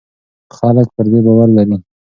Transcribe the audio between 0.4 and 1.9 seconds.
خلک پر دې باور لري.